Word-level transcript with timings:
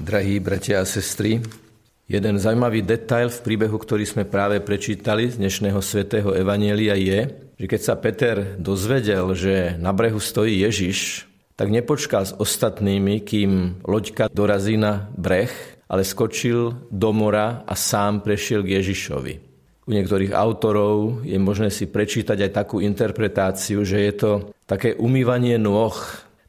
Drahí 0.00 0.40
bratia 0.40 0.80
a 0.80 0.88
sestry, 0.88 1.44
jeden 2.08 2.40
zaujímavý 2.40 2.80
detail 2.80 3.28
v 3.28 3.44
príbehu, 3.44 3.76
ktorý 3.76 4.08
sme 4.08 4.24
práve 4.24 4.56
prečítali 4.64 5.28
z 5.28 5.36
dnešného 5.36 5.76
svätého 5.84 6.32
Evanielia 6.32 6.96
je, 6.96 7.28
že 7.60 7.66
keď 7.68 7.80
sa 7.84 8.00
Peter 8.00 8.56
dozvedel, 8.56 9.28
že 9.36 9.76
na 9.76 9.92
brehu 9.92 10.16
stojí 10.16 10.64
Ježiš, 10.64 11.28
tak 11.52 11.68
nepočkal 11.68 12.24
s 12.24 12.32
ostatnými, 12.32 13.20
kým 13.20 13.84
loďka 13.84 14.32
dorazí 14.32 14.80
na 14.80 15.12
breh, 15.20 15.52
ale 15.84 16.00
skočil 16.00 16.88
do 16.88 17.12
mora 17.12 17.60
a 17.68 17.76
sám 17.76 18.24
prešiel 18.24 18.64
k 18.64 18.80
Ježišovi. 18.80 19.34
U 19.84 19.92
niektorých 19.92 20.32
autorov 20.32 21.28
je 21.28 21.36
možné 21.36 21.68
si 21.68 21.84
prečítať 21.84 22.48
aj 22.48 22.56
takú 22.56 22.80
interpretáciu, 22.80 23.84
že 23.84 24.00
je 24.00 24.12
to 24.16 24.30
také 24.64 24.96
umývanie 24.96 25.60
nôh, 25.60 25.92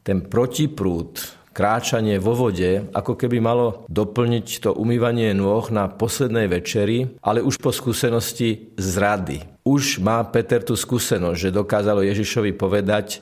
ten 0.07 0.23
protiprúd, 0.23 1.40
kráčanie 1.51 2.17
vo 2.17 2.35
vode 2.35 2.87
ako 2.95 3.19
keby 3.19 3.43
malo 3.43 3.83
doplniť 3.91 4.47
to 4.63 4.71
umývanie 4.71 5.35
nôh 5.35 5.67
na 5.71 5.91
poslednej 5.91 6.47
večeri, 6.47 7.19
ale 7.19 7.43
už 7.43 7.59
po 7.59 7.75
skúsenosti 7.75 8.75
z 8.79 8.91
rady. 8.97 9.37
Už 9.67 9.99
má 10.01 10.23
Peter 10.31 10.63
tú 10.63 10.73
skúsenosť, 10.73 11.37
že 11.37 11.55
dokázalo 11.55 12.01
Ježišovi 12.01 12.55
povedať, 12.55 13.21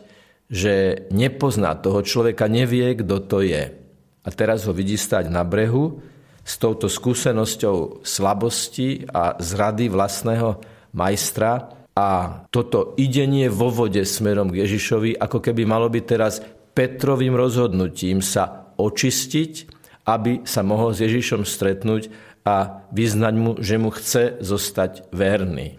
že 0.49 1.05
nepozná 1.13 1.77
toho 1.77 2.01
človeka, 2.01 2.49
nevie, 2.49 2.97
kto 2.97 3.17
to 3.25 3.39
je. 3.45 3.69
A 4.25 4.29
teraz 4.33 4.65
ho 4.65 4.73
vidí 4.73 4.97
stať 4.97 5.29
na 5.29 5.45
brehu 5.45 6.01
s 6.41 6.57
touto 6.57 6.89
skúsenosťou 6.89 8.01
slabosti 8.01 9.05
a 9.09 9.37
zrady 9.37 9.89
vlastného 9.93 10.57
majstra 10.97 11.79
a 11.93 12.07
toto 12.47 12.95
idenie 12.95 13.51
vo 13.51 13.67
vode 13.69 14.01
smerom 14.07 14.49
k 14.49 14.63
Ježišovi, 14.63 15.19
ako 15.19 15.37
keby 15.43 15.67
malo 15.67 15.91
byť 15.91 16.03
teraz 16.07 16.39
Petrovým 16.73 17.35
rozhodnutím 17.35 18.23
sa 18.23 18.71
očistiť, 18.79 19.51
aby 20.07 20.47
sa 20.47 20.65
mohol 20.65 20.95
s 20.95 21.03
Ježišom 21.05 21.45
stretnúť 21.45 22.09
a 22.47 22.85
vyznať 22.89 23.33
mu, 23.35 23.51
že 23.59 23.75
mu 23.77 23.93
chce 23.93 24.41
zostať 24.41 25.11
verný. 25.13 25.77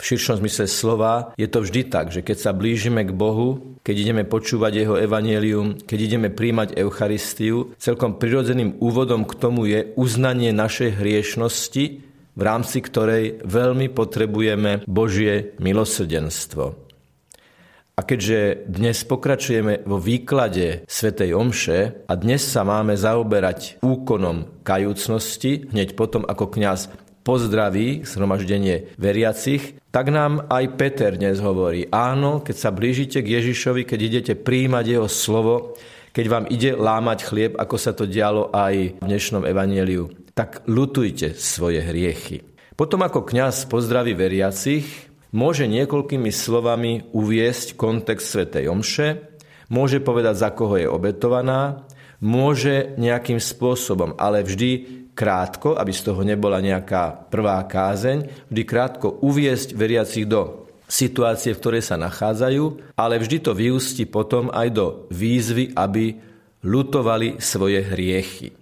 V 0.00 0.16
širšom 0.16 0.40
zmysle 0.40 0.64
slova 0.64 1.36
je 1.36 1.44
to 1.44 1.60
vždy 1.60 1.92
tak, 1.92 2.08
že 2.08 2.24
keď 2.24 2.36
sa 2.40 2.56
blížime 2.56 3.04
k 3.04 3.12
Bohu, 3.12 3.76
keď 3.84 3.96
ideme 4.00 4.24
počúvať 4.24 4.72
Jeho 4.80 4.96
evanelium, 4.96 5.76
keď 5.76 5.98
ideme 6.00 6.28
príjmať 6.32 6.80
Eucharistiu, 6.80 7.76
celkom 7.76 8.16
prirodzeným 8.16 8.80
úvodom 8.80 9.28
k 9.28 9.36
tomu 9.36 9.68
je 9.68 9.92
uznanie 10.00 10.56
našej 10.56 10.96
hriešnosti, 10.96 11.84
v 12.32 12.42
rámci 12.42 12.80
ktorej 12.80 13.44
veľmi 13.44 13.92
potrebujeme 13.92 14.88
Božie 14.88 15.52
milosrdenstvo. 15.60 16.89
A 18.00 18.08
keďže 18.08 18.64
dnes 18.64 19.04
pokračujeme 19.04 19.84
vo 19.84 20.00
výklade 20.00 20.88
svätej 20.88 21.36
Omše 21.36 22.08
a 22.08 22.16
dnes 22.16 22.40
sa 22.40 22.64
máme 22.64 22.96
zaoberať 22.96 23.76
úkonom 23.84 24.64
kajúcnosti, 24.64 25.68
hneď 25.68 26.00
potom 26.00 26.24
ako 26.24 26.48
kňaz 26.48 26.88
pozdraví 27.20 28.00
zhromaždenie 28.08 28.96
veriacich, 28.96 29.76
tak 29.92 30.08
nám 30.08 30.48
aj 30.48 30.80
Peter 30.80 31.12
dnes 31.12 31.44
hovorí, 31.44 31.92
áno, 31.92 32.40
keď 32.40 32.56
sa 32.56 32.72
blížite 32.72 33.20
k 33.20 33.36
Ježišovi, 33.36 33.84
keď 33.84 34.00
idete 34.00 34.32
príjmať 34.32 34.84
jeho 34.96 35.08
slovo, 35.12 35.76
keď 36.16 36.24
vám 36.32 36.44
ide 36.48 36.72
lámať 36.80 37.28
chlieb, 37.28 37.52
ako 37.60 37.76
sa 37.76 37.92
to 37.92 38.08
dialo 38.08 38.48
aj 38.48 38.96
v 38.96 39.04
dnešnom 39.04 39.44
evanieliu, 39.44 40.08
tak 40.32 40.64
lutujte 40.64 41.36
svoje 41.36 41.84
hriechy. 41.84 42.48
Potom 42.80 43.04
ako 43.04 43.28
kňaz 43.28 43.68
pozdraví 43.68 44.16
veriacich, 44.16 45.09
môže 45.30 45.66
niekoľkými 45.66 46.30
slovami 46.30 47.10
uviesť 47.14 47.78
kontext 47.78 48.34
Svetej 48.34 48.70
Omše, 48.70 49.08
môže 49.70 50.02
povedať, 50.02 50.34
za 50.38 50.50
koho 50.50 50.78
je 50.78 50.86
obetovaná, 50.90 51.86
môže 52.20 52.94
nejakým 53.00 53.40
spôsobom, 53.40 54.18
ale 54.20 54.44
vždy 54.44 55.00
krátko, 55.16 55.76
aby 55.76 55.92
z 55.92 56.02
toho 56.04 56.22
nebola 56.24 56.60
nejaká 56.60 57.28
prvá 57.28 57.60
kázeň, 57.64 58.48
vždy 58.48 58.62
krátko 58.64 59.20
uviesť 59.20 59.76
veriacich 59.76 60.24
do 60.28 60.68
situácie, 60.90 61.54
v 61.54 61.60
ktorej 61.60 61.82
sa 61.86 61.96
nachádzajú, 61.96 62.94
ale 62.98 63.22
vždy 63.22 63.36
to 63.40 63.52
vyústi 63.54 64.04
potom 64.10 64.50
aj 64.50 64.68
do 64.74 64.86
výzvy, 65.14 65.72
aby 65.78 66.18
lutovali 66.66 67.40
svoje 67.40 67.80
hriechy. 67.80 68.52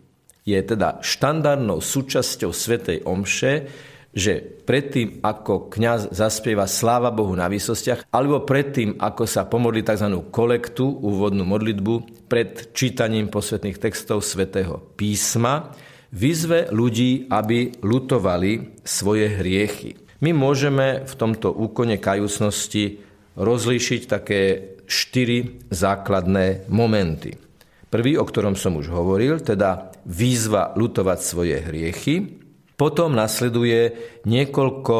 Je 0.44 0.60
teda 0.64 1.00
štandardnou 1.04 1.80
súčasťou 1.82 2.52
Svetej 2.52 3.04
Omše, 3.04 3.52
že 4.12 4.40
predtým, 4.40 5.20
ako 5.20 5.68
kňaz 5.68 6.10
zaspieva 6.16 6.64
Sláva 6.64 7.12
Bohu 7.12 7.36
na 7.36 7.46
výsostiach, 7.46 8.08
alebo 8.08 8.42
predtým, 8.42 8.96
ako 8.96 9.24
sa 9.28 9.44
pomodlí 9.44 9.84
tzv. 9.84 10.08
kolektu, 10.32 10.88
úvodnú 10.88 11.44
modlitbu, 11.44 12.26
pred 12.28 12.72
čítaním 12.72 13.28
posvetných 13.28 13.76
textov 13.76 14.24
svätého 14.24 14.80
písma, 14.96 15.72
vyzve 16.12 16.72
ľudí, 16.72 17.28
aby 17.28 17.80
lutovali 17.84 18.80
svoje 18.80 19.28
hriechy. 19.28 19.96
My 20.24 20.34
môžeme 20.34 21.06
v 21.06 21.14
tomto 21.14 21.52
úkone 21.54 22.00
kajúcnosti 22.00 22.98
rozlíšiť 23.38 24.00
také 24.08 24.40
štyri 24.88 25.68
základné 25.70 26.66
momenty. 26.72 27.38
Prvý, 27.88 28.20
o 28.20 28.24
ktorom 28.26 28.58
som 28.58 28.76
už 28.76 28.90
hovoril, 28.92 29.40
teda 29.40 29.94
výzva 30.04 30.76
lutovať 30.76 31.18
svoje 31.22 31.56
hriechy. 31.62 32.37
Potom 32.78 33.18
nasleduje 33.18 33.98
niekoľko 34.22 34.98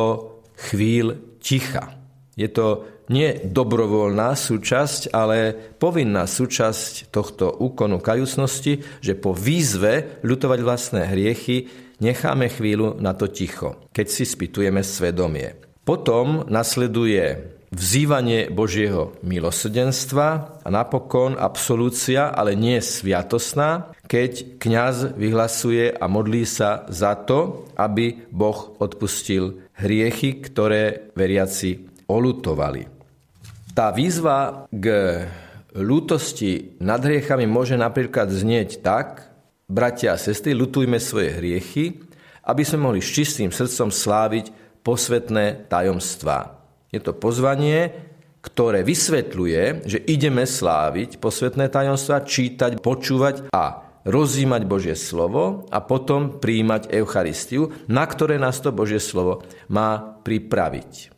chvíľ 0.58 1.38
ticha. 1.38 1.94
Je 2.34 2.50
to 2.50 2.82
nie 3.08 3.40
dobrovoľná 3.40 4.36
súčasť, 4.36 5.14
ale 5.14 5.54
povinná 5.78 6.28
súčasť 6.28 7.08
tohto 7.08 7.54
úkonu 7.56 8.02
kajúcnosti, 8.02 8.84
že 9.00 9.16
po 9.16 9.32
výzve 9.32 10.20
ľutovať 10.26 10.58
vlastné 10.60 11.02
hriechy 11.08 11.70
necháme 12.04 12.52
chvíľu 12.52 13.00
na 13.00 13.16
to 13.16 13.30
ticho, 13.30 13.88
keď 13.94 14.06
si 14.10 14.26
spýtujeme 14.28 14.84
svedomie. 14.84 15.56
Potom 15.86 16.44
nasleduje 16.50 17.57
vzývanie 17.68 18.48
Božieho 18.48 19.16
milosrdenstva 19.20 20.28
a 20.64 20.68
napokon 20.68 21.36
absolúcia, 21.36 22.32
ale 22.32 22.56
nie 22.56 22.80
sviatosná, 22.80 23.92
keď 24.08 24.56
kňaz 24.56 25.16
vyhlasuje 25.16 25.92
a 25.92 26.04
modlí 26.08 26.48
sa 26.48 26.88
za 26.88 27.12
to, 27.14 27.68
aby 27.76 28.28
Boh 28.32 28.76
odpustil 28.80 29.68
hriechy, 29.76 30.40
ktoré 30.40 31.12
veriaci 31.12 31.84
olutovali. 32.08 32.88
Tá 33.76 33.92
výzva 33.94 34.66
k 34.72 34.86
ľútosti 35.76 36.80
nad 36.82 36.98
hriechami 36.98 37.46
môže 37.46 37.78
napríklad 37.78 38.32
znieť 38.32 38.82
tak, 38.82 39.28
bratia 39.68 40.16
a 40.16 40.18
sestry, 40.18 40.56
lutujme 40.56 40.96
svoje 40.98 41.36
hriechy, 41.36 42.00
aby 42.48 42.62
sme 42.64 42.88
mohli 42.88 43.04
s 43.04 43.12
čistým 43.12 43.52
srdcom 43.52 43.92
sláviť 43.92 44.50
posvetné 44.80 45.68
tajomstvá. 45.68 46.57
Je 46.88 47.00
to 47.04 47.12
pozvanie, 47.12 47.92
ktoré 48.40 48.80
vysvetľuje, 48.86 49.84
že 49.84 49.98
ideme 50.08 50.48
sláviť 50.48 51.20
posvetné 51.20 51.68
tajomstva, 51.68 52.24
čítať, 52.24 52.80
počúvať 52.80 53.52
a 53.52 53.84
rozímať 54.08 54.62
Božie 54.64 54.96
slovo 54.96 55.68
a 55.68 55.84
potom 55.84 56.40
príjmať 56.40 56.88
Eucharistiu, 56.96 57.74
na 57.90 58.08
ktoré 58.08 58.40
nás 58.40 58.56
to 58.64 58.72
Božie 58.72 59.02
slovo 59.02 59.44
má 59.68 60.16
pripraviť. 60.24 61.17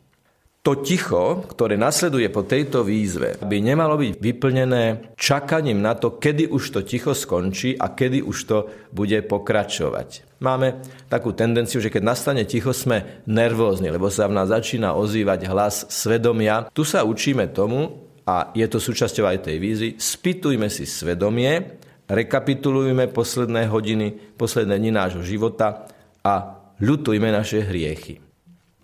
To 0.61 0.77
ticho, 0.77 1.41
ktoré 1.49 1.73
nasleduje 1.73 2.29
po 2.29 2.45
tejto 2.45 2.85
výzve, 2.85 3.33
by 3.41 3.57
nemalo 3.65 3.97
byť 3.97 4.13
vyplnené 4.21 5.17
čakaním 5.17 5.81
na 5.81 5.97
to, 5.97 6.21
kedy 6.21 6.53
už 6.53 6.69
to 6.69 6.79
ticho 6.85 7.17
skončí 7.17 7.73
a 7.73 7.89
kedy 7.97 8.21
už 8.21 8.37
to 8.45 8.57
bude 8.93 9.17
pokračovať. 9.25 10.37
Máme 10.37 10.85
takú 11.09 11.33
tendenciu, 11.33 11.81
že 11.81 11.89
keď 11.89 12.05
nastane 12.05 12.45
ticho, 12.45 12.77
sme 12.77 13.25
nervózni, 13.25 13.89
lebo 13.89 14.13
sa 14.13 14.29
v 14.29 14.37
nás 14.37 14.53
začína 14.53 14.93
ozývať 14.93 15.49
hlas 15.49 15.89
svedomia. 15.89 16.69
Tu 16.69 16.85
sa 16.85 17.01
učíme 17.09 17.49
tomu, 17.49 18.05
a 18.29 18.53
je 18.53 18.69
to 18.69 18.77
súčasťou 18.77 19.25
aj 19.33 19.49
tej 19.49 19.57
výzvy, 19.57 19.89
spýtujme 19.97 20.69
si 20.69 20.85
svedomie, 20.85 21.81
rekapitulujme 22.05 23.09
posledné 23.09 23.65
hodiny, 23.65 24.37
posledné 24.37 24.77
dni 24.77 24.93
nášho 24.93 25.25
života 25.25 25.89
a 26.21 26.61
ľutujme 26.77 27.33
naše 27.33 27.65
hriechy. 27.65 28.30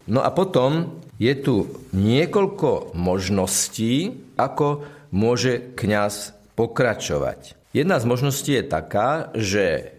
No 0.07 0.23
a 0.23 0.31
potom 0.31 1.03
je 1.19 1.33
tu 1.35 1.55
niekoľko 1.91 2.95
možností, 2.95 4.23
ako 4.39 4.87
môže 5.11 5.75
kňaz 5.75 6.31
pokračovať. 6.55 7.59
Jedna 7.75 7.99
z 7.99 8.05
možností 8.07 8.55
je 8.55 8.65
taká, 8.65 9.29
že 9.35 9.93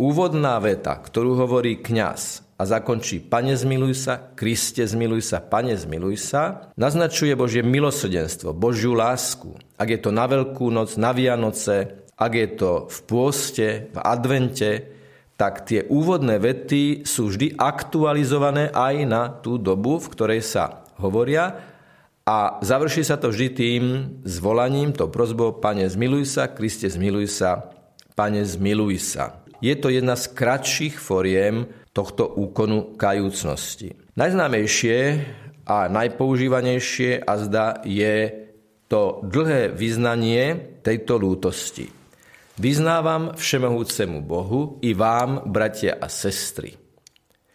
úvodná 0.00 0.56
veta, 0.62 0.96
ktorú 0.96 1.36
hovorí 1.36 1.82
kňaz 1.82 2.46
a 2.56 2.62
zakončí 2.68 3.20
Pane 3.20 3.56
zmiluj 3.56 3.94
sa, 3.96 4.14
Kriste 4.36 4.84
zmiluj 4.84 5.24
sa, 5.24 5.42
Pane 5.42 5.74
zmiluj 5.76 6.16
sa, 6.20 6.72
naznačuje 6.76 7.32
Božie 7.36 7.64
milosrdenstvo, 7.64 8.52
Božiu 8.52 8.92
lásku. 8.92 9.56
Ak 9.80 9.88
je 9.88 10.00
to 10.00 10.12
na 10.12 10.28
Veľkú 10.28 10.68
noc, 10.68 10.94
na 11.00 11.10
Vianoce, 11.16 12.06
ak 12.20 12.32
je 12.36 12.48
to 12.52 12.70
v 12.86 12.98
pôste, 13.08 13.66
v 13.90 13.98
advente, 14.04 14.99
tak 15.40 15.64
tie 15.64 15.88
úvodné 15.88 16.36
vety 16.36 17.08
sú 17.08 17.32
vždy 17.32 17.56
aktualizované 17.56 18.68
aj 18.76 18.94
na 19.08 19.32
tú 19.32 19.56
dobu, 19.56 19.96
v 19.96 20.12
ktorej 20.12 20.44
sa 20.44 20.84
hovoria 21.00 21.56
a 22.28 22.60
završí 22.60 23.00
sa 23.00 23.16
to 23.16 23.32
vždy 23.32 23.48
tým 23.56 23.84
zvolaním, 24.28 24.92
to 24.92 25.08
prozbou 25.08 25.56
Pane 25.56 25.88
zmiluj 25.88 26.28
sa, 26.28 26.52
Kriste 26.52 26.92
zmiluj 26.92 27.32
sa, 27.32 27.72
Pane 28.12 28.44
zmiluj 28.44 29.00
sa. 29.00 29.40
je 29.64 29.72
to 29.80 29.88
jedna 29.88 30.12
z 30.12 30.28
kratších 30.28 31.00
foriem 31.00 31.68
tohto 31.96 32.28
úkonu 32.28 33.00
kajúcnosti. 33.00 33.96
Najznámejšie 34.20 34.96
a 35.64 35.88
najpoužívanejšie 35.88 37.24
a 37.24 37.32
zda 37.40 37.66
je 37.88 38.44
to 38.92 39.24
dlhé 39.24 39.72
vyznanie 39.72 40.76
tejto 40.84 41.16
lútosti. 41.16 41.99
Vyznávam 42.60 43.32
všemohúcemu 43.40 44.20
Bohu 44.20 44.76
i 44.84 44.92
vám, 44.92 45.48
bratia 45.48 45.96
a 45.96 46.12
sestry, 46.12 46.76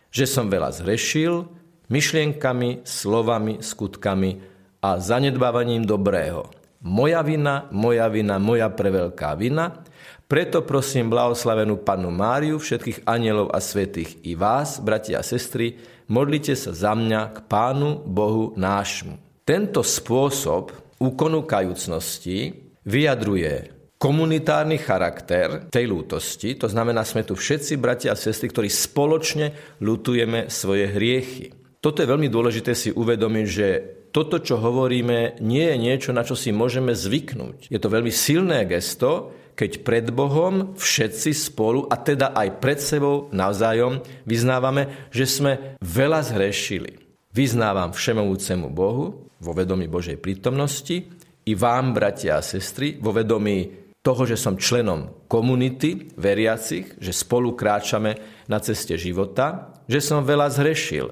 že 0.09 0.25
som 0.25 0.49
veľa 0.49 0.81
zrešil 0.81 1.45
myšlienkami, 1.93 2.81
slovami, 2.81 3.61
skutkami 3.61 4.41
a 4.81 4.97
zanedbávaním 4.97 5.85
dobrého. 5.85 6.49
Moja 6.81 7.21
vina, 7.21 7.69
moja 7.69 8.09
vina, 8.09 8.41
moja 8.41 8.65
preveľká 8.73 9.37
vina, 9.37 9.85
preto 10.25 10.65
prosím 10.65 11.13
blahoslavenú 11.13 11.85
Pannu 11.85 12.09
Máriu, 12.09 12.57
všetkých 12.57 13.05
anielov 13.05 13.53
a 13.53 13.61
svetých 13.61 14.25
i 14.25 14.33
vás, 14.33 14.81
bratia 14.81 15.21
a 15.21 15.27
sestry, 15.27 15.77
modlite 16.09 16.57
sa 16.57 16.73
za 16.73 16.97
mňa 16.97 17.29
k 17.29 17.37
Pánu 17.45 18.01
Bohu 18.09 18.57
nášmu. 18.57 19.21
Tento 19.45 19.85
spôsob 19.85 20.73
úkonu 20.97 21.45
kajúcnosti 21.45 22.57
vyjadruje 22.89 23.75
komunitárny 24.05 24.77
charakter 24.77 25.65
tej 25.73 25.89
lútosti, 25.89 26.53
to 26.53 26.69
znamená, 26.69 27.01
sme 27.01 27.25
tu 27.25 27.33
všetci 27.33 27.81
bratia 27.81 28.13
a 28.13 28.19
sestry, 28.19 28.53
ktorí 28.53 28.69
spoločne 28.69 29.77
lutujeme 29.81 30.45
svoje 30.45 30.93
hriechy. 30.93 31.49
Toto 31.81 32.05
je 32.05 32.11
veľmi 32.13 32.29
dôležité 32.29 32.77
si 32.77 32.93
uvedomiť, 32.93 33.45
že 33.49 33.67
toto, 34.13 34.37
čo 34.37 34.61
hovoríme, 34.61 35.41
nie 35.41 35.65
je 35.73 35.77
niečo, 35.81 36.13
na 36.13 36.21
čo 36.21 36.37
si 36.37 36.53
môžeme 36.53 36.93
zvyknúť. 36.93 37.73
Je 37.73 37.81
to 37.81 37.89
veľmi 37.89 38.13
silné 38.13 38.69
gesto, 38.69 39.33
keď 39.57 39.81
pred 39.81 40.05
Bohom 40.13 40.77
všetci 40.77 41.33
spolu, 41.33 41.89
a 41.89 41.97
teda 41.97 42.37
aj 42.37 42.61
pred 42.61 42.77
sebou 42.77 43.33
navzájom, 43.33 44.05
vyznávame, 44.29 45.09
že 45.09 45.25
sme 45.25 45.81
veľa 45.81 46.21
zhrešili. 46.29 47.01
Vyznávam 47.33 47.89
všemovúcemu 47.89 48.69
Bohu 48.69 49.33
vo 49.41 49.51
vedomí 49.57 49.89
Božej 49.89 50.21
prítomnosti 50.21 51.09
i 51.45 51.53
vám, 51.57 51.97
bratia 51.97 52.37
a 52.37 52.45
sestry, 52.45 53.01
vo 53.01 53.09
vedomí 53.09 53.84
toho, 54.05 54.21
že 54.29 54.37
som 54.37 54.53
členom 54.53 55.25
komunity 55.25 56.13
veriacich, 56.13 56.93
že 57.01 57.09
spolu 57.09 57.57
kráčame 57.57 58.21
na 58.45 58.61
ceste 58.61 58.93
života, 59.01 59.73
že 59.89 59.97
som 59.97 60.21
veľa 60.21 60.53
zhrešil. 60.53 61.09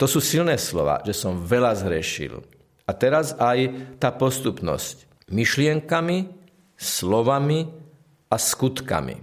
To 0.00 0.08
sú 0.08 0.24
silné 0.24 0.56
slova, 0.56 1.04
že 1.04 1.12
som 1.12 1.36
veľa 1.36 1.76
zhrešil. 1.76 2.40
A 2.88 2.96
teraz 2.96 3.36
aj 3.36 3.76
tá 4.00 4.08
postupnosť. 4.08 5.04
Myšlienkami, 5.28 6.32
slovami 6.80 7.68
a 8.32 8.36
skutkami. 8.40 9.20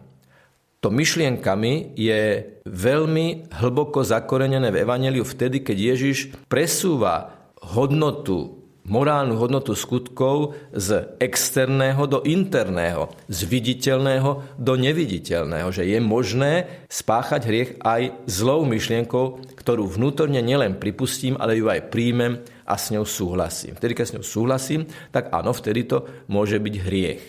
To 0.79 0.87
myšlienkami 0.93 1.97
je 1.99 2.45
veľmi 2.63 3.51
hlboko 3.51 3.99
zakorenené 4.05 4.71
v 4.71 4.85
Evangeliu 4.85 5.27
vtedy, 5.27 5.59
keď 5.59 5.77
Ježiš 5.97 6.17
presúva 6.47 7.35
hodnotu 7.75 8.58
morálnu 8.89 9.37
hodnotu 9.37 9.77
skutkov 9.77 10.57
z 10.73 11.15
externého 11.21 12.09
do 12.09 12.25
interného, 12.25 13.13
z 13.29 13.45
viditeľného 13.45 14.57
do 14.57 14.73
neviditeľného, 14.75 15.69
že 15.69 15.85
je 15.85 16.01
možné 16.01 16.85
spáchať 16.89 17.41
hriech 17.45 17.71
aj 17.85 18.25
zlou 18.25 18.65
myšlienkou, 18.65 19.53
ktorú 19.55 19.85
vnútorne 19.85 20.41
nielen 20.41 20.81
pripustím, 20.81 21.37
ale 21.37 21.55
ju 21.55 21.69
aj 21.69 21.93
príjmem 21.93 22.41
a 22.65 22.75
s 22.75 22.89
ňou 22.89 23.05
súhlasím. 23.05 23.77
Vtedy, 23.77 23.93
keď 23.93 24.05
s 24.05 24.15
ňou 24.17 24.25
súhlasím, 24.25 24.81
tak 25.13 25.29
áno, 25.29 25.53
vtedy 25.53 25.85
to 25.85 26.25
môže 26.27 26.57
byť 26.57 26.75
hriech. 26.81 27.23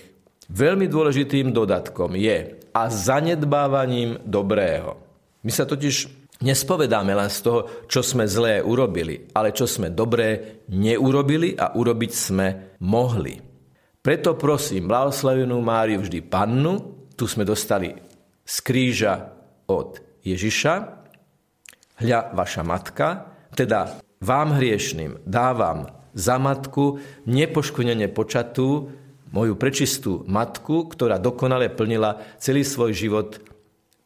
Veľmi 0.50 0.90
dôležitým 0.90 1.54
dodatkom 1.54 2.18
je 2.18 2.58
a 2.74 2.82
zanedbávaním 2.90 4.18
dobrého. 4.26 4.98
My 5.46 5.52
sa 5.54 5.64
totiž 5.64 6.19
nespovedáme 6.40 7.12
len 7.12 7.31
z 7.31 7.38
toho, 7.44 7.60
čo 7.87 8.00
sme 8.00 8.25
zlé 8.25 8.64
urobili, 8.64 9.28
ale 9.37 9.52
čo 9.52 9.69
sme 9.69 9.92
dobré 9.92 10.60
neurobili 10.72 11.56
a 11.56 11.76
urobiť 11.76 12.12
sme 12.12 12.46
mohli. 12.84 13.37
Preto 14.00 14.32
prosím 14.37 14.88
blahoslavenú 14.88 15.60
Máriu 15.60 16.00
vždy 16.00 16.25
pannu, 16.25 16.75
tu 17.12 17.28
sme 17.28 17.44
dostali 17.44 17.92
z 18.40 18.56
kríža 18.64 19.37
od 19.69 20.00
Ježiša, 20.25 20.72
hľa 22.00 22.20
vaša 22.32 22.62
matka, 22.64 23.08
teda 23.52 24.00
vám 24.25 24.56
hriešným 24.56 25.28
dávam 25.28 25.92
za 26.16 26.40
matku 26.40 26.98
nepoškodene 27.28 28.08
počatú 28.08 28.88
moju 29.31 29.54
prečistú 29.54 30.26
matku, 30.26 30.90
ktorá 30.90 31.22
dokonale 31.22 31.70
plnila 31.70 32.19
celý 32.40 32.66
svoj 32.66 32.96
život 32.96 33.38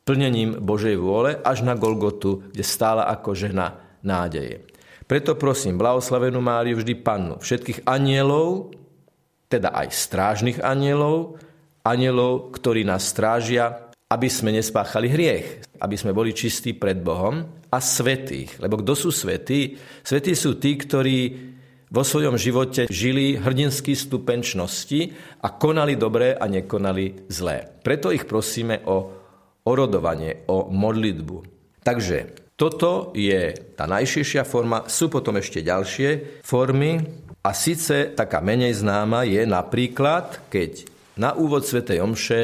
plnením 0.04 0.60
Božej 0.60 1.00
vôle 1.00 1.40
až 1.40 1.64
na 1.64 1.72
Golgotu, 1.74 2.44
kde 2.52 2.64
stála 2.64 3.08
ako 3.08 3.32
žena 3.32 3.80
nádeje. 4.04 4.68
Preto 5.04 5.36
prosím 5.36 5.76
blahoslavenú 5.76 6.40
Máriu 6.40 6.80
vždy 6.80 6.94
pannu 7.00 7.36
všetkých 7.40 7.84
anielov, 7.84 8.72
teda 9.48 9.72
aj 9.72 9.88
strážnych 9.92 10.58
anielov, 10.64 11.36
anielov, 11.84 12.56
ktorí 12.56 12.88
nás 12.88 13.04
strážia, 13.04 13.92
aby 14.08 14.28
sme 14.28 14.56
nespáchali 14.56 15.08
hriech, 15.12 15.64
aby 15.80 15.96
sme 15.96 16.16
boli 16.16 16.32
čistí 16.32 16.72
pred 16.72 17.00
Bohom 17.00 17.44
a 17.68 17.78
svetých. 17.80 18.60
Lebo 18.60 18.80
kto 18.80 18.96
sú 18.96 19.10
svetí? 19.12 19.76
Svetí 20.00 20.32
sú 20.32 20.56
tí, 20.56 20.76
ktorí 20.80 21.18
vo 21.92 22.02
svojom 22.02 22.40
živote 22.40 22.88
žili 22.88 23.36
hrdinský 23.36 23.92
stupenčnosti 23.94 25.14
a 25.44 25.52
konali 25.52 25.94
dobré 25.94 26.34
a 26.34 26.48
nekonali 26.48 27.28
zlé. 27.30 27.68
Preto 27.84 28.10
ich 28.10 28.24
prosíme 28.24 28.82
o 28.88 29.23
orodovanie, 29.64 30.44
o 30.46 30.69
modlitbu. 30.69 31.37
Takže 31.84 32.44
toto 32.55 33.11
je 33.19 33.50
tá 33.75 33.90
najširšia 33.90 34.46
forma. 34.46 34.87
Sú 34.87 35.11
potom 35.11 35.40
ešte 35.40 35.64
ďalšie 35.64 36.40
formy. 36.46 37.02
A 37.44 37.50
síce 37.52 38.14
taká 38.16 38.40
menej 38.40 38.72
známa 38.81 39.28
je 39.28 39.44
napríklad, 39.44 40.49
keď 40.49 40.88
na 41.20 41.37
úvod 41.37 41.69
Svetej 41.69 42.00
Omše 42.00 42.40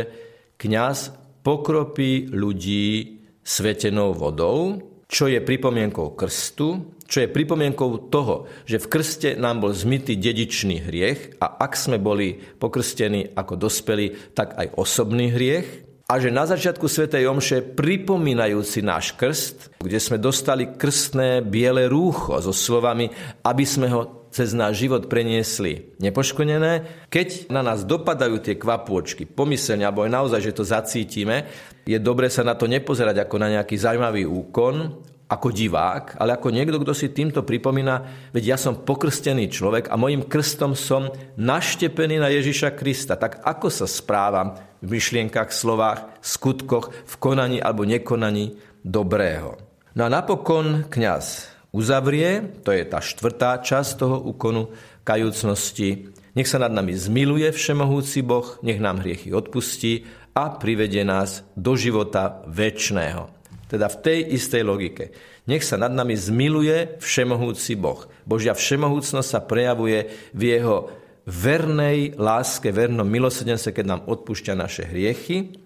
kňaz 0.61 1.17
pokropí 1.41 2.29
ľudí 2.29 3.17
svetenou 3.41 4.13
vodou, 4.13 4.77
čo 5.09 5.27
je 5.27 5.41
pripomienkou 5.41 6.13
krstu, 6.13 7.01
čo 7.11 7.27
je 7.27 7.33
pripomienkou 7.33 8.13
toho, 8.13 8.47
že 8.63 8.79
v 8.79 8.87
krste 8.87 9.31
nám 9.35 9.67
bol 9.67 9.75
zmytý 9.75 10.15
dedičný 10.15 10.87
hriech 10.87 11.43
a 11.43 11.59
ak 11.59 11.75
sme 11.75 11.99
boli 11.99 12.39
pokrstení 12.39 13.35
ako 13.35 13.59
dospeli, 13.59 14.37
tak 14.37 14.55
aj 14.55 14.79
osobný 14.79 15.35
hriech. 15.35 15.90
A 16.11 16.19
že 16.19 16.35
na 16.35 16.43
začiatku 16.43 16.91
Svetej 16.91 17.31
Omše, 17.31 17.79
pripomínajúci 17.79 18.83
náš 18.83 19.15
krst, 19.15 19.79
kde 19.79 19.95
sme 20.03 20.19
dostali 20.19 20.75
krstné 20.75 21.39
biele 21.39 21.87
rúcho 21.87 22.35
so 22.43 22.51
slovami, 22.51 23.15
aby 23.47 23.63
sme 23.63 23.87
ho 23.95 24.27
cez 24.35 24.51
náš 24.51 24.83
život 24.83 25.07
preniesli 25.07 25.95
nepoškodené. 26.03 27.07
Keď 27.07 27.55
na 27.55 27.63
nás 27.63 27.87
dopadajú 27.87 28.43
tie 28.43 28.59
kvapôčky, 28.59 29.23
pomyselne, 29.23 29.87
alebo 29.87 30.03
aj 30.03 30.11
naozaj, 30.11 30.51
že 30.51 30.57
to 30.59 30.67
zacítime, 30.67 31.47
je 31.87 31.95
dobre 32.03 32.27
sa 32.27 32.43
na 32.43 32.59
to 32.59 32.67
nepozerať 32.67 33.23
ako 33.23 33.37
na 33.39 33.63
nejaký 33.63 33.79
zaujímavý 33.79 34.27
úkon, 34.27 35.07
ako 35.31 35.55
divák, 35.55 36.19
ale 36.19 36.35
ako 36.35 36.51
niekto, 36.51 36.83
kto 36.83 36.91
si 36.91 37.15
týmto 37.15 37.47
pripomína, 37.47 38.27
veď 38.35 38.45
ja 38.51 38.59
som 38.59 38.83
pokrstený 38.83 39.47
človek 39.47 39.87
a 39.87 39.95
mojim 39.95 40.27
krstom 40.27 40.75
som 40.75 41.07
naštepený 41.39 42.19
na 42.19 42.35
Ježiša 42.35 42.75
Krista. 42.75 43.15
Tak 43.15 43.47
ako 43.47 43.71
sa 43.71 43.87
správam 43.87 44.59
v 44.81 44.87
myšlienkach, 44.97 45.53
slovách, 45.53 46.09
skutkoch, 46.25 46.93
v 46.93 47.15
konaní 47.21 47.59
alebo 47.61 47.85
nekonaní 47.85 48.57
dobrého. 48.85 49.61
No 49.97 50.07
a 50.07 50.09
napokon 50.09 50.89
kňaz 50.89 51.53
uzavrie, 51.73 52.61
to 52.65 52.73
je 52.73 52.85
tá 52.89 52.99
štvrtá 52.99 53.61
časť 53.61 53.91
toho 54.01 54.17
úkonu 54.25 54.73
kajúcnosti, 55.05 56.11
nech 56.39 56.47
sa 56.47 56.63
nad 56.63 56.71
nami 56.71 56.95
zmiluje 56.95 57.51
všemohúci 57.51 58.23
Boh, 58.23 58.47
nech 58.63 58.79
nám 58.79 59.03
hriechy 59.03 59.35
odpustí 59.35 60.07
a 60.31 60.55
privede 60.55 61.03
nás 61.03 61.43
do 61.59 61.75
života 61.75 62.47
väčšného. 62.47 63.27
Teda 63.67 63.87
v 63.91 64.01
tej 64.03 64.19
istej 64.35 64.63
logike. 64.67 65.05
Nech 65.47 65.67
sa 65.67 65.79
nad 65.79 65.91
nami 65.91 66.15
zmiluje 66.15 67.03
všemohúci 67.03 67.75
Boh. 67.75 68.07
Božia 68.23 68.55
všemohúcnosť 68.55 69.29
sa 69.31 69.41
prejavuje 69.43 70.11
v 70.35 70.43
jeho 70.55 70.91
vernej 71.27 72.17
láske, 72.17 72.73
vernom 72.73 73.07
milosedenstve, 73.07 73.77
keď 73.77 73.87
nám 73.87 74.01
odpúšťa 74.09 74.55
naše 74.57 74.89
hriechy. 74.89 75.57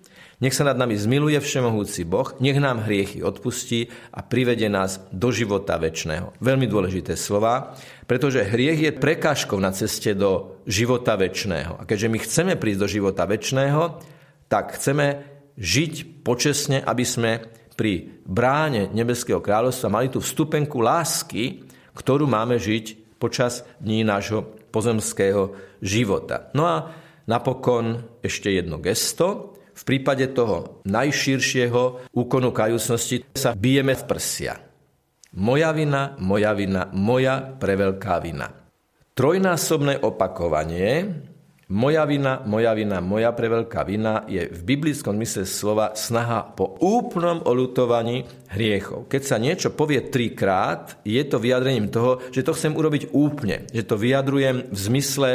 Nech 0.42 0.52
sa 0.52 0.66
nad 0.66 0.74
nami 0.74 0.98
zmiluje 0.98 1.38
všemohúci 1.38 2.02
Boh, 2.04 2.26
nech 2.42 2.58
nám 2.58 2.82
hriechy 2.82 3.22
odpustí 3.22 3.86
a 4.10 4.20
privede 4.20 4.66
nás 4.66 4.98
do 5.14 5.30
života 5.30 5.78
väčšného. 5.78 6.34
Veľmi 6.42 6.66
dôležité 6.66 7.14
slova, 7.14 7.78
pretože 8.10 8.42
hriech 8.42 8.80
je 8.82 8.98
prekážkou 8.98 9.56
na 9.62 9.70
ceste 9.70 10.12
do 10.12 10.58
života 10.66 11.14
väčšného. 11.14 11.78
A 11.78 11.86
keďže 11.86 12.10
my 12.10 12.18
chceme 12.18 12.52
prísť 12.58 12.80
do 12.82 12.88
života 12.90 13.24
väčšného, 13.30 13.82
tak 14.50 14.74
chceme 14.74 15.22
žiť 15.54 16.26
počesne, 16.26 16.82
aby 16.82 17.04
sme 17.06 17.32
pri 17.78 18.22
bráne 18.26 18.90
Nebeského 18.90 19.38
kráľovstva 19.38 19.90
mali 19.90 20.10
tú 20.10 20.18
vstupenku 20.18 20.82
lásky, 20.82 21.66
ktorú 21.94 22.26
máme 22.26 22.58
žiť 22.58 23.18
počas 23.22 23.62
dní 23.78 24.02
nášho 24.02 24.63
pozemského 24.74 25.54
života. 25.78 26.50
No 26.58 26.66
a 26.66 26.90
napokon 27.30 28.18
ešte 28.26 28.50
jedno 28.50 28.82
gesto. 28.82 29.54
v 29.74 29.82
prípade 29.82 30.30
toho 30.30 30.82
najširšieho 30.86 32.14
úkonu 32.14 32.54
kajúcnosti 32.54 33.26
sa 33.34 33.58
bijeme 33.58 33.98
v 33.98 34.04
prsia. 34.06 34.54
Moja 35.34 35.74
vina, 35.74 36.14
moja 36.22 36.54
vina, 36.54 36.86
moja 36.94 37.42
preveľká 37.42 38.22
vina. 38.22 38.54
Trojnásobné 39.18 39.98
opakovanie 39.98 41.10
moja 41.74 42.06
vina, 42.06 42.38
moja 42.46 42.70
vina, 42.70 43.02
moja 43.02 43.34
preveľká 43.34 43.82
vina 43.82 44.22
je 44.30 44.46
v 44.46 44.60
biblickom 44.62 45.18
mysle 45.18 45.42
slova 45.42 45.98
snaha 45.98 46.46
po 46.54 46.78
úplnom 46.78 47.42
olutovaní 47.42 48.22
hriechov. 48.54 49.10
Keď 49.10 49.22
sa 49.26 49.36
niečo 49.42 49.74
povie 49.74 50.06
trikrát, 50.06 51.02
je 51.02 51.18
to 51.26 51.42
vyjadrením 51.42 51.90
toho, 51.90 52.22
že 52.30 52.46
to 52.46 52.54
chcem 52.54 52.78
urobiť 52.78 53.10
úplne. 53.10 53.66
Že 53.74 53.82
to 53.90 53.96
vyjadrujem 53.98 54.56
v 54.70 54.78
zmysle 54.78 55.30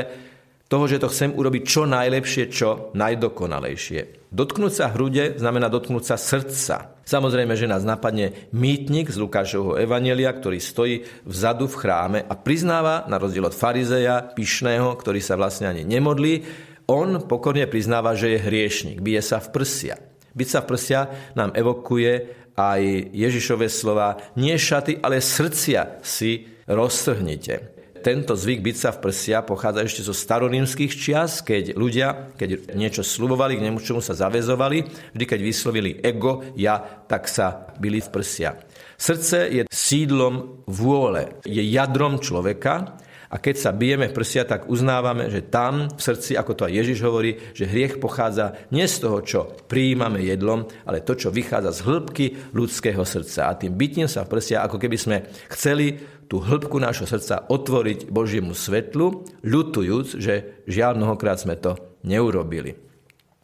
toho, 0.69 0.85
že 0.85 1.01
to 1.01 1.09
chcem 1.09 1.33
urobiť 1.33 1.63
čo 1.65 1.89
najlepšie, 1.89 2.43
čo 2.53 2.93
najdokonalejšie. 2.93 4.29
Dotknúť 4.29 4.73
sa 4.77 4.93
hrude 4.93 5.41
znamená 5.41 5.65
dotknúť 5.73 6.03
sa 6.05 6.15
srdca. 6.21 7.01
Samozrejme, 7.01 7.57
že 7.57 7.65
nás 7.65 7.81
napadne 7.81 8.53
mýtnik 8.53 9.09
z 9.09 9.17
Lukášovho 9.17 9.81
evanelia, 9.81 10.29
ktorý 10.29 10.61
stojí 10.61 11.01
vzadu 11.25 11.65
v 11.65 11.79
chráme 11.81 12.19
a 12.21 12.37
priznáva, 12.37 13.09
na 13.09 13.17
rozdiel 13.17 13.49
od 13.49 13.57
farizeja, 13.57 14.21
pyšného, 14.37 14.93
ktorý 14.93 15.17
sa 15.17 15.33
vlastne 15.33 15.73
ani 15.73 15.81
nemodlí, 15.89 16.45
on 16.85 17.25
pokorne 17.25 17.65
priznáva, 17.65 18.13
že 18.13 18.37
je 18.37 18.45
hriešnik, 18.45 19.01
bije 19.01 19.25
sa 19.25 19.41
v 19.41 19.49
prsia. 19.49 19.97
Byť 20.37 20.47
sa 20.53 20.61
v 20.61 20.69
prsia 20.69 21.01
nám 21.33 21.57
evokuje 21.57 22.37
aj 22.53 22.81
Ježišové 23.09 23.65
slova, 23.73 24.21
nie 24.37 24.53
šaty, 24.53 25.01
ale 25.01 25.17
srdcia 25.17 26.05
si 26.05 26.45
roztrhnite. 26.69 27.78
Tento 27.99 28.35
zvyk 28.35 28.63
byť 28.63 28.75
sa 28.79 28.89
v 28.95 29.01
prsia 29.03 29.43
pochádza 29.43 29.83
ešte 29.83 30.01
zo 30.07 30.15
starorímskych 30.15 30.91
čias, 30.95 31.43
keď 31.43 31.75
ľudia, 31.75 32.31
keď 32.39 32.71
niečo 32.75 33.03
slubovali, 33.03 33.59
k 33.59 33.65
nemu 33.67 33.79
čomu 33.83 33.99
sa 33.99 34.15
zavezovali, 34.15 34.87
vždy 35.15 35.25
keď 35.27 35.39
vyslovili 35.43 35.91
ego, 35.99 36.47
ja, 36.55 36.79
tak 36.79 37.27
sa 37.27 37.75
byli 37.75 37.99
v 37.99 38.09
prsia. 38.09 38.55
Srdce 38.99 39.37
je 39.51 39.61
sídlom 39.67 40.63
vôle, 40.67 41.39
je 41.43 41.63
jadrom 41.63 42.19
človeka 42.19 42.99
a 43.29 43.37
keď 43.37 43.55
sa 43.61 43.71
bijeme 43.77 44.09
v 44.09 44.17
prsia, 44.17 44.41
tak 44.41 44.65
uznávame, 44.73 45.29
že 45.29 45.45
tam 45.45 45.85
v 45.85 46.01
srdci, 46.01 46.33
ako 46.33 46.57
to 46.57 46.65
aj 46.65 46.73
Ježiš 46.81 46.99
hovorí, 47.05 47.37
že 47.53 47.69
hriech 47.69 48.01
pochádza 48.01 48.57
nie 48.73 48.89
z 48.89 49.05
toho, 49.05 49.21
čo 49.21 49.39
prijímame 49.69 50.17
jedlom, 50.25 50.65
ale 50.89 51.05
to, 51.05 51.13
čo 51.13 51.29
vychádza 51.29 51.77
z 51.77 51.85
hĺbky 51.85 52.25
ľudského 52.57 53.05
srdca. 53.05 53.53
A 53.53 53.53
tým 53.53 53.77
bytím 53.77 54.09
sa 54.09 54.25
v 54.25 54.33
prsia, 54.33 54.65
ako 54.65 54.81
keby 54.81 54.97
sme 54.97 55.17
chceli 55.53 56.01
tú 56.25 56.41
hĺbku 56.41 56.81
nášho 56.81 57.05
srdca 57.05 57.45
otvoriť 57.45 58.09
Božiemu 58.09 58.57
svetlu, 58.57 59.21
ľutujúc, 59.45 60.17
že 60.17 60.65
žiaľ 60.65 60.97
mnohokrát 60.97 61.37
sme 61.37 61.53
to 61.53 61.77
neurobili. 62.01 62.73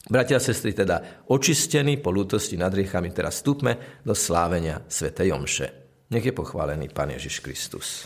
Bratia 0.05 0.37
a 0.37 0.41
sestry, 0.41 0.73
teda 0.73 1.25
očistení 1.29 1.97
po 1.97 2.13
ľútosti 2.13 2.57
nad 2.57 2.73
riechami, 2.73 3.09
teraz 3.09 3.41
vstúpme 3.41 4.01
do 4.05 4.13
slávenia 4.13 4.85
Svetej 4.85 5.33
Omše. 5.33 5.67
Nech 6.13 6.25
je 6.25 6.33
pochválený 6.33 6.93
Pán 6.93 7.09
Ježiš 7.09 7.41
Kristus. 7.41 8.05